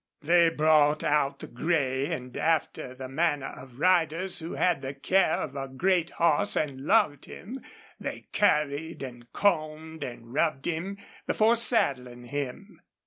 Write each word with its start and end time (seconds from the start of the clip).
They 0.23 0.49
brought 0.49 1.03
out 1.03 1.37
the 1.37 1.45
gray, 1.47 2.07
and 2.07 2.35
after 2.35 2.95
the 2.95 3.07
manner 3.07 3.53
of 3.55 3.77
riders 3.77 4.39
who 4.39 4.53
had 4.53 4.81
the 4.81 4.95
care 4.95 5.37
of 5.37 5.55
a 5.55 5.67
great 5.67 6.09
horse 6.09 6.55
and 6.55 6.81
loved 6.85 7.25
him, 7.25 7.61
they 7.99 8.25
curried 8.33 9.03
and 9.03 9.31
combed 9.31 10.03
and 10.03 10.33
rubbed 10.33 10.65
him 10.65 10.97
before 11.27 11.55
saddling 11.55 12.23
him. 12.23 12.81